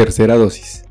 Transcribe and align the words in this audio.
Tercera 0.00 0.34
dosis. 0.36 0.86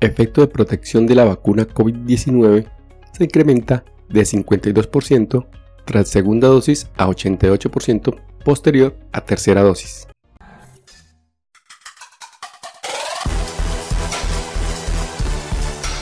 Efecto 0.00 0.40
de 0.40 0.46
protección 0.46 1.06
de 1.06 1.14
la 1.14 1.26
vacuna 1.26 1.68
COVID-19 1.68 2.66
se 3.12 3.24
incrementa 3.24 3.84
de 4.08 4.22
52% 4.22 5.46
tras 5.84 6.08
segunda 6.08 6.48
dosis 6.48 6.88
a 6.96 7.06
88% 7.06 8.18
posterior 8.46 8.96
a 9.12 9.20
tercera 9.20 9.62
dosis. 9.62 10.08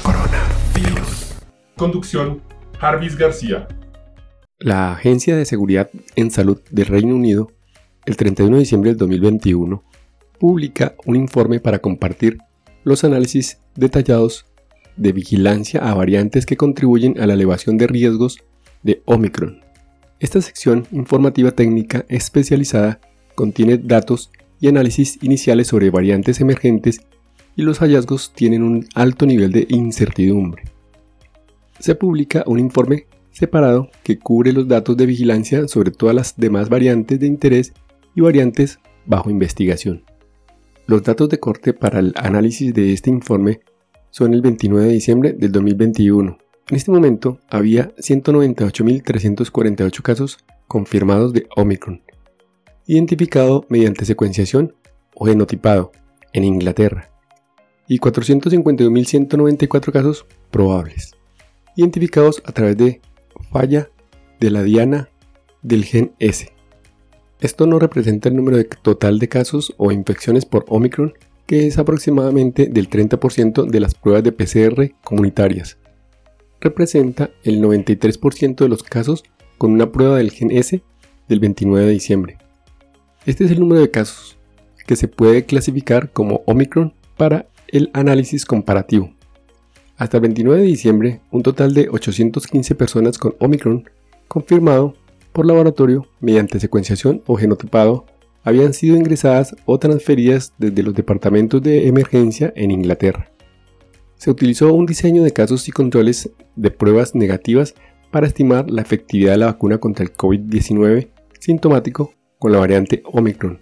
Coronavirus. 0.04 1.34
Conducción, 1.76 2.40
Jarvis 2.79 3.18
García. 3.18 3.66
La 4.61 4.93
Agencia 4.93 5.34
de 5.34 5.44
Seguridad 5.44 5.90
en 6.14 6.30
Salud 6.30 6.61
del 6.71 6.86
Reino 6.86 7.16
Unido, 7.16 7.50
el 8.07 8.16
31 8.16 8.54
de 8.54 8.61
diciembre 8.61 8.90
del 8.90 8.98
2021, 8.98 9.82
publica 10.44 10.94
un 11.07 11.16
informe 11.16 11.58
para 11.58 11.79
compartir 11.79 12.36
los 12.82 13.03
análisis 13.03 13.57
detallados 13.76 14.44
de 14.94 15.12
vigilancia 15.12 15.80
a 15.80 15.94
variantes 15.94 16.44
que 16.44 16.58
contribuyen 16.58 17.18
a 17.18 17.26
la 17.26 17.32
elevación 17.32 17.79
de 17.79 17.86
riesgos 17.86 18.36
de 18.82 19.00
Omicron. 19.07 19.62
Esta 20.20 20.43
sección 20.43 20.86
informativa 20.93 21.53
técnica 21.53 22.04
especializada 22.11 23.00
contiene 23.34 23.79
datos 23.79 24.30
y 24.61 24.68
análisis 24.68 25.18
iniciales 25.22 25.68
sobre 25.68 25.89
variantes 25.89 26.43
emergentes 26.43 27.00
y 27.56 27.62
los 27.62 27.79
hallazgos 27.79 28.34
tienen 28.34 28.62
un 28.62 28.86
alto 28.95 29.25
nivel 29.25 29.50
de 29.50 29.67
incertidumbre. 29.70 30.64
Se 31.79 31.95
publica 31.95 32.45
un 32.47 32.58
informe 32.58 33.06
separado 33.33 33.89
que 34.03 34.19
cubre 34.19 34.53
los 34.53 34.69
datos 34.69 34.95
de 34.98 35.06
vigilancia 35.06 35.69
sobre 35.69 35.91
todas 35.91 36.14
las 36.14 36.36
demás 36.36 36.69
variantes 36.69 37.19
de 37.19 37.28
interés 37.28 37.72
y 38.14 38.20
variantes 38.20 38.78
bajo 39.06 39.31
investigación. 39.31 40.03
Los 40.86 41.02
datos 41.02 41.30
de 41.30 41.41
corte 41.41 41.72
para 41.72 41.98
el 41.98 42.12
análisis 42.17 42.75
de 42.75 42.92
este 42.92 43.09
informe 43.09 43.61
son 44.11 44.34
el 44.34 44.42
29 44.42 44.86
de 44.86 44.92
diciembre 44.92 45.33
del 45.33 45.50
2021. 45.50 46.36
En 46.69 46.77
este 46.77 46.91
momento 46.91 47.41
había 47.48 47.95
198.348 47.97 50.03
casos 50.03 50.36
confirmados 50.69 51.33
de 51.33 51.47
Omicron, 51.56 52.03
identificado 52.86 53.64
mediante 53.70 54.05
secuenciación 54.05 54.75
o 55.14 55.25
genotipado 55.25 55.91
en 56.34 56.44
Inglaterra, 56.44 57.11
y 57.89 57.98
451.194 57.98 59.91
casos 59.91 60.27
probables, 60.50 61.12
identificados 61.77 62.42
a 62.44 62.53
través 62.53 62.77
de 62.77 63.00
falla 63.50 63.89
de 64.39 64.50
la 64.50 64.62
diana 64.62 65.09
del 65.62 65.84
gen 65.84 66.12
S. 66.19 66.53
Esto 67.45 67.67
no 67.67 67.78
representa 67.78 68.31
el 68.31 68.37
número 68.37 68.56
total 68.81 69.19
de 69.19 69.28
casos 69.28 69.75
o 69.77 69.92
infecciones 69.92 70.47
por 70.47 70.64
Omicron, 70.67 71.12
que 71.45 71.67
es 71.67 71.77
aproximadamente 71.77 72.69
del 72.69 72.89
30% 72.89 73.67
de 73.67 73.81
las 73.81 73.95
pruebas 73.95 74.25
de 74.25 74.33
PCR 74.33 74.95
comunitarias. 75.05 75.77
Representa 76.59 77.28
el 77.42 77.61
93% 77.62 78.56
de 78.56 78.69
los 78.70 78.83
casos 78.83 79.25
con 79.59 79.72
una 79.72 79.92
prueba 79.92 80.17
del 80.17 80.31
gen 80.31 80.53
S 80.53 80.83
del 81.28 81.41
29 81.41 81.84
de 81.84 81.92
diciembre. 81.92 82.39
Este 83.27 83.45
es 83.45 83.50
el 83.50 83.61
número 83.61 83.83
de 83.83 83.91
casos 83.91 84.39
que 84.87 84.97
se 84.97 85.09
puede 85.09 85.45
clasificar 85.45 86.12
como 86.12 86.45
Omicron 86.47 86.95
para 87.19 87.47
el 87.69 87.91
análisis 87.92 88.47
comparativo. 88.47 89.12
Hasta 89.98 90.17
el 90.17 90.22
29 90.22 90.62
de 90.62 90.67
diciembre, 90.67 91.20
un 91.31 91.42
total 91.42 91.75
de 91.75 91.91
815 91.91 92.75
personas 92.75 93.19
con 93.19 93.34
Omicron 93.39 93.84
confirmado 94.28 94.95
por 95.35 95.47
laboratorio 95.47 96.07
mediante 96.21 96.61
secuenciación 96.61 97.21
o 97.27 97.35
genotipado 97.37 98.07
habían 98.45 98.73
sido 98.73 98.97
ingresadas 98.97 99.57
o 99.67 99.79
transferidas 99.79 100.55
desde 100.59 100.85
los 100.85 100.95
departamentos 100.95 101.61
de 101.61 101.89
emergencia 101.89 102.53
en 102.55 102.71
Inglaterra. 102.71 103.33
Se 104.17 104.31
utilizó 104.31 104.73
un 104.73 104.87
diseño 104.87 105.25
de 105.25 105.33
casos 105.33 105.67
y 105.69 105.73
controles 105.73 106.31
de 106.55 106.71
pruebas 106.71 107.17
negativas 107.17 107.75
para 108.12 108.28
estimar 108.28 108.71
la 108.71 108.83
efectividad 108.83 109.33
de 109.33 109.39
la 109.39 109.47
vacuna 109.47 109.78
contra 109.78 110.05
el 110.05 110.12
COVID-19 110.12 111.09
sintomático 111.41 112.12
con 112.39 112.53
la 112.53 112.59
variante 112.59 113.03
Omicron, 113.05 113.59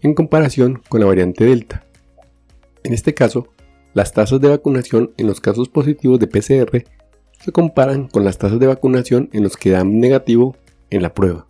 en 0.00 0.14
comparación 0.14 0.82
con 0.88 1.00
la 1.00 1.06
variante 1.06 1.44
Delta. 1.44 1.86
En 2.82 2.92
este 2.92 3.14
caso, 3.14 3.46
las 3.94 4.12
tasas 4.12 4.40
de 4.40 4.48
vacunación 4.48 5.12
en 5.18 5.28
los 5.28 5.40
casos 5.40 5.68
positivos 5.68 6.18
de 6.18 6.26
PCR 6.26 6.84
se 7.40 7.52
comparan 7.52 8.08
con 8.08 8.24
las 8.24 8.38
tasas 8.38 8.58
de 8.58 8.66
vacunación 8.66 9.28
en 9.32 9.44
los 9.44 9.56
que 9.56 9.70
dan 9.70 10.00
negativo 10.00 10.56
en 10.92 11.02
la 11.02 11.14
prueba. 11.14 11.46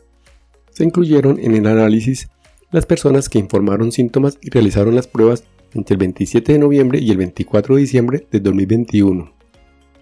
Se 0.71 0.85
incluyeron 0.85 1.39
en 1.39 1.55
el 1.55 1.67
análisis 1.67 2.29
las 2.71 2.87
personas 2.87 3.29
que 3.29 3.39
informaron 3.39 3.93
síntomas 3.93 4.39
y 4.41 4.51
realizaron 4.51 4.95
las 4.95 5.07
pruebas 5.07 5.45
entre 5.75 5.95
el 5.95 5.99
27 5.99 6.53
de 6.53 6.59
noviembre 6.59 6.99
y 7.01 7.11
el 7.11 7.19
24 7.19 7.75
de 7.75 7.81
diciembre 7.81 8.27
de 8.31 8.41
2021. 8.41 9.33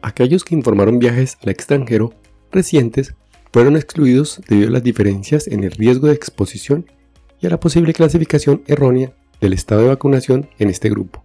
Aquellos 0.02 0.44
que 0.44 0.54
informaron 0.54 0.98
viajes 0.98 1.36
al 1.42 1.50
extranjero 1.50 2.14
recientes 2.52 3.14
fueron 3.52 3.76
excluidos 3.76 4.40
debido 4.48 4.68
a 4.68 4.72
las 4.72 4.82
diferencias 4.82 5.48
en 5.48 5.64
el 5.64 5.72
riesgo 5.72 6.06
de 6.06 6.14
exposición 6.14 6.86
y 7.40 7.46
a 7.46 7.50
la 7.50 7.58
posible 7.58 7.92
clasificación 7.92 8.62
errónea 8.66 9.12
del 9.40 9.52
estado 9.52 9.82
de 9.82 9.88
vacunación 9.88 10.48
en 10.58 10.70
este 10.70 10.90
grupo. 10.90 11.22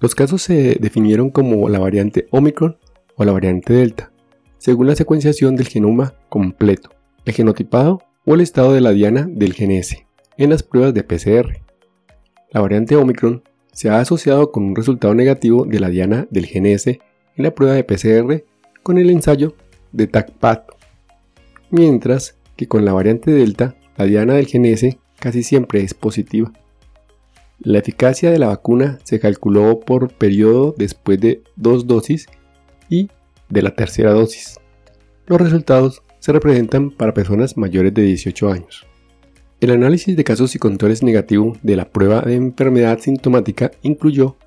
Los 0.00 0.14
casos 0.14 0.42
se 0.42 0.76
definieron 0.80 1.30
como 1.30 1.68
la 1.68 1.78
variante 1.78 2.28
Omicron 2.30 2.76
o 3.16 3.24
la 3.24 3.32
variante 3.32 3.72
Delta, 3.72 4.12
según 4.58 4.86
la 4.86 4.96
secuenciación 4.96 5.56
del 5.56 5.68
genoma 5.68 6.14
completo 6.28 6.93
el 7.24 7.34
genotipado 7.34 8.02
o 8.24 8.34
el 8.34 8.40
estado 8.40 8.72
de 8.72 8.80
la 8.80 8.92
diana 8.92 9.26
del 9.28 9.52
gen 9.52 9.70
en 9.70 10.50
las 10.50 10.62
pruebas 10.62 10.94
de 10.94 11.04
PCR. 11.04 11.60
La 12.50 12.60
variante 12.60 12.96
Omicron 12.96 13.42
se 13.72 13.90
ha 13.90 14.00
asociado 14.00 14.52
con 14.52 14.64
un 14.64 14.76
resultado 14.76 15.14
negativo 15.14 15.64
de 15.64 15.80
la 15.80 15.88
diana 15.88 16.26
del 16.30 16.46
gen 16.46 16.66
en 16.66 16.98
la 17.36 17.54
prueba 17.54 17.74
de 17.74 17.84
PCR 17.84 18.44
con 18.82 18.98
el 18.98 19.10
ensayo 19.10 19.54
de 19.92 20.06
TACPAT, 20.06 20.68
mientras 21.70 22.36
que 22.56 22.68
con 22.68 22.84
la 22.84 22.92
variante 22.92 23.32
Delta 23.32 23.76
la 23.96 24.04
diana 24.04 24.34
del 24.34 24.46
gen 24.46 24.64
casi 25.18 25.42
siempre 25.42 25.80
es 25.82 25.94
positiva. 25.94 26.52
La 27.60 27.78
eficacia 27.78 28.30
de 28.30 28.38
la 28.38 28.48
vacuna 28.48 28.98
se 29.04 29.18
calculó 29.18 29.80
por 29.80 30.12
periodo 30.12 30.74
después 30.76 31.20
de 31.20 31.42
dos 31.56 31.86
dosis 31.86 32.26
y 32.88 33.08
de 33.48 33.62
la 33.62 33.74
tercera 33.74 34.12
dosis. 34.12 34.60
Los 35.26 35.40
resultados 35.40 36.02
se 36.24 36.32
representan 36.32 36.90
para 36.90 37.12
personas 37.12 37.58
mayores 37.58 37.92
de 37.92 38.00
18 38.00 38.50
años. 38.50 38.86
El 39.60 39.72
análisis 39.72 40.16
de 40.16 40.24
casos 40.24 40.54
y 40.54 40.58
controles 40.58 41.02
negativo 41.02 41.54
de 41.62 41.76
la 41.76 41.90
prueba 41.90 42.22
de 42.22 42.34
enfermedad 42.34 42.98
sintomática 42.98 43.72
incluyó 43.82 44.38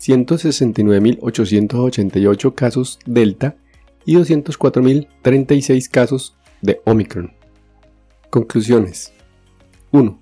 169.888 0.00 2.54
casos 2.54 3.00
Delta 3.04 3.56
y 4.04 4.14
204.036 4.14 5.90
casos 5.90 6.36
de 6.62 6.80
Omicron. 6.84 7.32
Conclusiones. 8.30 9.12
1. 9.90 10.16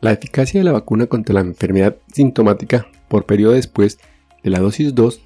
La 0.00 0.10
eficacia 0.10 0.58
de 0.58 0.64
la 0.64 0.72
vacuna 0.72 1.06
contra 1.06 1.34
la 1.34 1.42
enfermedad 1.42 1.94
sintomática 2.12 2.88
por 3.06 3.24
periodo 3.24 3.52
después 3.52 4.00
de 4.42 4.50
la 4.50 4.58
dosis 4.58 4.96
2 4.96 5.20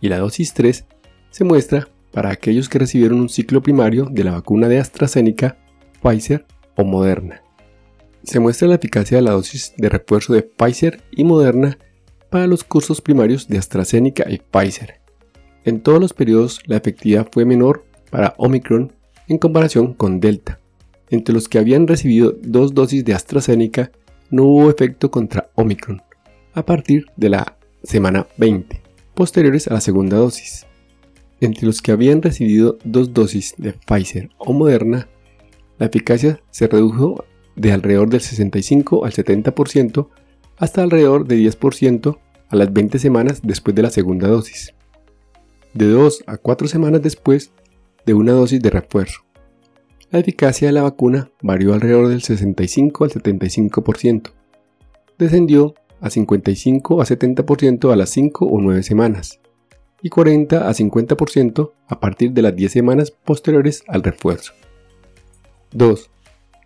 y 0.00 0.08
la 0.08 0.18
dosis 0.18 0.54
3 0.54 0.84
se 1.32 1.42
muestra 1.42 1.88
para 2.16 2.30
aquellos 2.30 2.70
que 2.70 2.78
recibieron 2.78 3.20
un 3.20 3.28
ciclo 3.28 3.60
primario 3.60 4.06
de 4.10 4.24
la 4.24 4.30
vacuna 4.30 4.68
de 4.68 4.78
AstraZeneca, 4.78 5.58
Pfizer 6.02 6.46
o 6.74 6.82
Moderna. 6.82 7.42
Se 8.22 8.40
muestra 8.40 8.66
la 8.68 8.76
eficacia 8.76 9.18
de 9.18 9.22
la 9.22 9.32
dosis 9.32 9.74
de 9.76 9.90
refuerzo 9.90 10.32
de 10.32 10.40
Pfizer 10.40 11.02
y 11.10 11.24
Moderna 11.24 11.76
para 12.30 12.46
los 12.46 12.64
cursos 12.64 13.02
primarios 13.02 13.48
de 13.48 13.58
AstraZeneca 13.58 14.24
y 14.30 14.38
Pfizer. 14.38 15.02
En 15.66 15.82
todos 15.82 16.00
los 16.00 16.14
periodos 16.14 16.60
la 16.64 16.78
efectividad 16.78 17.28
fue 17.30 17.44
menor 17.44 17.84
para 18.10 18.32
Omicron 18.38 18.94
en 19.28 19.36
comparación 19.36 19.92
con 19.92 20.18
Delta. 20.18 20.58
Entre 21.10 21.34
los 21.34 21.50
que 21.50 21.58
habían 21.58 21.86
recibido 21.86 22.34
dos 22.40 22.72
dosis 22.72 23.04
de 23.04 23.12
AstraZeneca 23.12 23.92
no 24.30 24.44
hubo 24.44 24.70
efecto 24.70 25.10
contra 25.10 25.50
Omicron 25.54 26.00
a 26.54 26.64
partir 26.64 27.04
de 27.14 27.28
la 27.28 27.58
semana 27.82 28.26
20, 28.38 28.80
posteriores 29.14 29.68
a 29.68 29.74
la 29.74 29.82
segunda 29.82 30.16
dosis. 30.16 30.65
Entre 31.40 31.66
los 31.66 31.82
que 31.82 31.92
habían 31.92 32.22
recibido 32.22 32.78
dos 32.84 33.12
dosis 33.12 33.54
de 33.58 33.74
Pfizer 33.74 34.30
o 34.38 34.54
Moderna, 34.54 35.08
la 35.78 35.86
eficacia 35.86 36.40
se 36.50 36.66
redujo 36.66 37.24
de 37.56 37.72
alrededor 37.72 38.08
del 38.08 38.22
65 38.22 39.04
al 39.04 39.12
70% 39.12 40.08
hasta 40.56 40.82
alrededor 40.82 41.26
de 41.26 41.36
10% 41.36 42.18
a 42.48 42.56
las 42.56 42.72
20 42.72 42.98
semanas 42.98 43.40
después 43.42 43.74
de 43.76 43.82
la 43.82 43.90
segunda 43.90 44.28
dosis, 44.28 44.74
de 45.74 45.88
2 45.88 46.24
a 46.26 46.38
4 46.38 46.68
semanas 46.68 47.02
después 47.02 47.52
de 48.06 48.14
una 48.14 48.32
dosis 48.32 48.62
de 48.62 48.70
refuerzo. 48.70 49.20
La 50.10 50.20
eficacia 50.20 50.68
de 50.68 50.72
la 50.72 50.82
vacuna 50.82 51.30
varió 51.42 51.74
alrededor 51.74 52.08
del 52.08 52.22
65 52.22 53.04
al 53.04 53.10
75%. 53.10 54.30
Descendió 55.18 55.74
a 56.00 56.08
55 56.08 57.02
a 57.02 57.04
70% 57.04 57.92
a 57.92 57.96
las 57.96 58.10
5 58.10 58.46
o 58.46 58.60
9 58.60 58.82
semanas 58.82 59.40
y 60.02 60.10
40 60.10 60.68
a 60.68 60.72
50% 60.72 61.72
a 61.88 62.00
partir 62.00 62.32
de 62.32 62.42
las 62.42 62.54
10 62.54 62.72
semanas 62.72 63.10
posteriores 63.10 63.82
al 63.88 64.02
refuerzo. 64.02 64.52
2. 65.72 66.10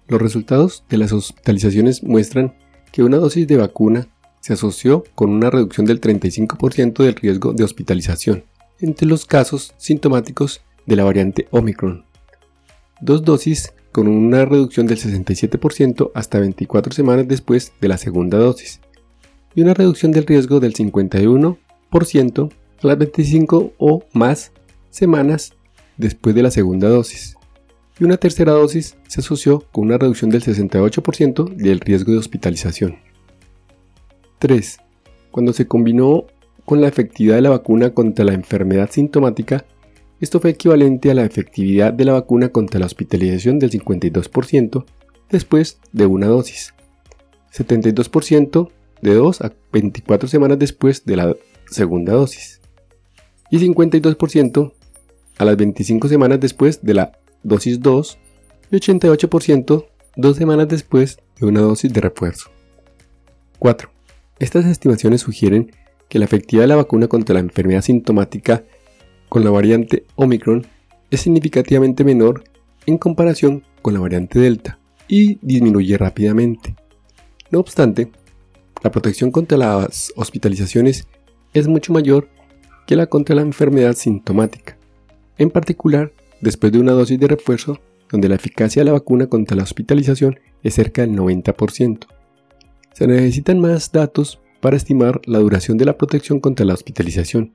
Los 0.08 0.20
resultados 0.22 0.84
de 0.88 0.98
las 0.98 1.12
hospitalizaciones 1.12 2.02
muestran 2.02 2.54
que 2.92 3.02
una 3.02 3.18
dosis 3.18 3.46
de 3.46 3.56
vacuna 3.56 4.08
se 4.40 4.54
asoció 4.54 5.04
con 5.14 5.30
una 5.30 5.50
reducción 5.50 5.86
del 5.86 6.00
35% 6.00 7.04
del 7.04 7.14
riesgo 7.14 7.52
de 7.52 7.64
hospitalización 7.64 8.44
entre 8.80 9.06
los 9.06 9.26
casos 9.26 9.74
sintomáticos 9.76 10.62
de 10.86 10.96
la 10.96 11.04
variante 11.04 11.46
Omicron. 11.50 12.04
Dos 13.00 13.24
dosis 13.24 13.72
con 13.92 14.08
una 14.08 14.44
reducción 14.44 14.86
del 14.86 14.98
67% 14.98 16.10
hasta 16.14 16.40
24 16.40 16.92
semanas 16.92 17.28
después 17.28 17.72
de 17.80 17.88
la 17.88 17.98
segunda 17.98 18.38
dosis 18.38 18.80
y 19.54 19.62
una 19.62 19.74
reducción 19.74 20.12
del 20.12 20.26
riesgo 20.26 20.60
del 20.60 20.74
51% 20.74 22.52
a 22.82 22.86
las 22.86 22.98
25 22.98 23.72
o 23.78 24.04
más 24.12 24.52
semanas 24.90 25.52
después 25.96 26.34
de 26.34 26.42
la 26.42 26.50
segunda 26.50 26.88
dosis. 26.88 27.36
Y 27.98 28.04
una 28.04 28.16
tercera 28.16 28.52
dosis 28.52 28.96
se 29.08 29.20
asoció 29.20 29.64
con 29.72 29.84
una 29.84 29.98
reducción 29.98 30.30
del 30.30 30.42
68% 30.42 31.54
del 31.54 31.80
riesgo 31.80 32.12
de 32.12 32.18
hospitalización. 32.18 32.96
3. 34.38 34.78
Cuando 35.30 35.52
se 35.52 35.66
combinó 35.66 36.24
con 36.64 36.80
la 36.80 36.88
efectividad 36.88 37.36
de 37.36 37.42
la 37.42 37.50
vacuna 37.50 37.92
contra 37.92 38.24
la 38.24 38.32
enfermedad 38.32 38.90
sintomática, 38.90 39.66
esto 40.20 40.40
fue 40.40 40.50
equivalente 40.50 41.10
a 41.10 41.14
la 41.14 41.24
efectividad 41.24 41.92
de 41.92 42.04
la 42.04 42.12
vacuna 42.12 42.50
contra 42.50 42.80
la 42.80 42.86
hospitalización 42.86 43.58
del 43.58 43.70
52% 43.70 44.84
después 45.30 45.78
de 45.92 46.06
una 46.06 46.26
dosis, 46.26 46.74
72% 47.52 48.70
de 49.02 49.14
2 49.14 49.40
a 49.42 49.52
24 49.72 50.28
semanas 50.28 50.58
después 50.58 51.04
de 51.04 51.16
la 51.16 51.36
segunda 51.66 52.12
dosis 52.12 52.59
y 53.50 53.58
52% 53.58 54.72
a 55.38 55.44
las 55.44 55.56
25 55.56 56.08
semanas 56.08 56.40
después 56.40 56.82
de 56.82 56.94
la 56.94 57.18
dosis 57.42 57.80
2 57.80 58.18
y 58.70 58.76
88% 58.76 59.86
dos 60.16 60.36
semanas 60.36 60.68
después 60.68 61.18
de 61.38 61.46
una 61.46 61.60
dosis 61.60 61.92
de 61.92 62.00
refuerzo. 62.00 62.50
4. 63.58 63.90
Estas 64.38 64.66
estimaciones 64.66 65.20
sugieren 65.22 65.72
que 66.08 66.18
la 66.18 66.24
efectividad 66.24 66.64
de 66.64 66.68
la 66.68 66.76
vacuna 66.76 67.08
contra 67.08 67.34
la 67.34 67.40
enfermedad 67.40 67.82
sintomática 67.82 68.64
con 69.28 69.44
la 69.44 69.50
variante 69.50 70.04
Omicron 70.16 70.66
es 71.10 71.20
significativamente 71.20 72.04
menor 72.04 72.44
en 72.86 72.98
comparación 72.98 73.62
con 73.82 73.94
la 73.94 74.00
variante 74.00 74.38
Delta 74.38 74.78
y 75.08 75.38
disminuye 75.42 75.96
rápidamente. 75.98 76.74
No 77.50 77.60
obstante, 77.60 78.10
la 78.82 78.90
protección 78.90 79.30
contra 79.30 79.58
las 79.58 80.12
hospitalizaciones 80.16 81.06
es 81.52 81.68
mucho 81.68 81.92
mayor 81.92 82.28
que 82.90 82.96
la 82.96 83.06
contra 83.06 83.36
la 83.36 83.42
enfermedad 83.42 83.94
sintomática, 83.94 84.76
en 85.38 85.50
particular 85.50 86.12
después 86.40 86.72
de 86.72 86.80
una 86.80 86.90
dosis 86.90 87.20
de 87.20 87.28
refuerzo 87.28 87.78
donde 88.10 88.28
la 88.28 88.34
eficacia 88.34 88.80
de 88.80 88.86
la 88.86 88.94
vacuna 88.94 89.28
contra 89.28 89.56
la 89.56 89.62
hospitalización 89.62 90.40
es 90.64 90.74
cerca 90.74 91.02
del 91.02 91.12
90%. 91.12 92.08
Se 92.92 93.06
necesitan 93.06 93.60
más 93.60 93.92
datos 93.92 94.40
para 94.60 94.76
estimar 94.76 95.20
la 95.26 95.38
duración 95.38 95.78
de 95.78 95.84
la 95.84 95.96
protección 95.96 96.40
contra 96.40 96.66
la 96.66 96.74
hospitalización. 96.74 97.52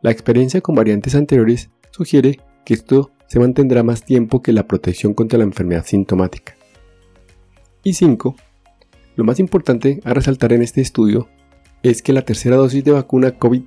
La 0.00 0.12
experiencia 0.12 0.60
con 0.60 0.76
variantes 0.76 1.16
anteriores 1.16 1.70
sugiere 1.90 2.38
que 2.64 2.74
esto 2.74 3.10
se 3.26 3.40
mantendrá 3.40 3.82
más 3.82 4.04
tiempo 4.04 4.42
que 4.42 4.52
la 4.52 4.68
protección 4.68 5.12
contra 5.12 5.38
la 5.38 5.44
enfermedad 5.44 5.84
sintomática. 5.84 6.54
Y 7.82 7.94
5. 7.94 8.36
Lo 9.16 9.24
más 9.24 9.40
importante 9.40 10.00
a 10.04 10.14
resaltar 10.14 10.52
en 10.52 10.62
este 10.62 10.82
estudio 10.82 11.26
es 11.82 12.00
que 12.00 12.12
la 12.12 12.22
tercera 12.22 12.54
dosis 12.54 12.84
de 12.84 12.92
vacuna 12.92 13.32
COVID 13.32 13.62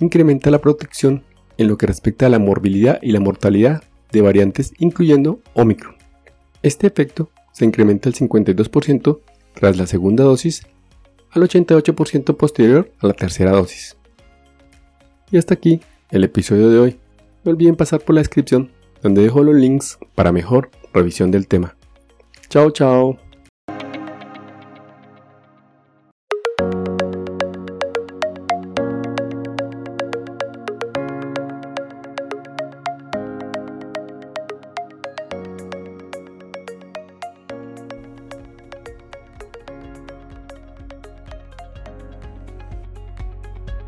incrementa 0.00 0.50
la 0.50 0.60
protección 0.60 1.24
en 1.56 1.68
lo 1.68 1.76
que 1.76 1.86
respecta 1.86 2.26
a 2.26 2.30
la 2.30 2.38
morbilidad 2.38 2.98
y 3.02 3.12
la 3.12 3.20
mortalidad 3.20 3.82
de 4.12 4.22
variantes 4.22 4.72
incluyendo 4.78 5.40
Omicron. 5.54 5.96
Este 6.62 6.86
efecto 6.86 7.30
se 7.52 7.64
incrementa 7.64 8.08
al 8.08 8.14
52% 8.14 9.20
tras 9.54 9.76
la 9.76 9.86
segunda 9.86 10.24
dosis 10.24 10.66
al 11.30 11.42
88% 11.42 12.36
posterior 12.36 12.90
a 13.00 13.06
la 13.06 13.12
tercera 13.12 13.52
dosis. 13.52 13.96
Y 15.30 15.36
hasta 15.36 15.54
aquí 15.54 15.80
el 16.10 16.24
episodio 16.24 16.70
de 16.70 16.78
hoy. 16.78 16.96
No 17.44 17.52
olviden 17.52 17.76
pasar 17.76 18.00
por 18.00 18.14
la 18.14 18.20
descripción 18.20 18.70
donde 19.02 19.22
dejo 19.22 19.42
los 19.42 19.54
links 19.54 19.98
para 20.14 20.32
mejor 20.32 20.70
revisión 20.92 21.30
del 21.30 21.46
tema. 21.46 21.76
Chao, 22.48 22.70
chao. 22.70 23.27